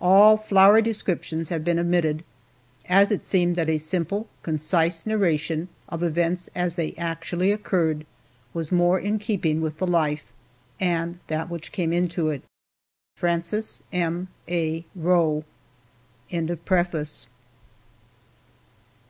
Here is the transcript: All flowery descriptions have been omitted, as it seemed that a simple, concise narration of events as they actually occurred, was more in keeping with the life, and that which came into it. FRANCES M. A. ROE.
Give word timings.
All 0.00 0.38
flowery 0.38 0.80
descriptions 0.80 1.50
have 1.50 1.62
been 1.62 1.78
omitted, 1.78 2.24
as 2.88 3.12
it 3.12 3.22
seemed 3.22 3.56
that 3.56 3.68
a 3.68 3.76
simple, 3.76 4.26
concise 4.42 5.04
narration 5.04 5.68
of 5.90 6.02
events 6.02 6.48
as 6.54 6.76
they 6.76 6.94
actually 6.94 7.52
occurred, 7.52 8.06
was 8.54 8.72
more 8.72 8.98
in 8.98 9.18
keeping 9.18 9.60
with 9.60 9.76
the 9.76 9.86
life, 9.86 10.32
and 10.80 11.18
that 11.26 11.50
which 11.50 11.72
came 11.72 11.92
into 11.92 12.30
it. 12.30 12.40
FRANCES 13.16 13.82
M. 13.92 14.28
A. 14.48 14.86
ROE. 14.94 15.44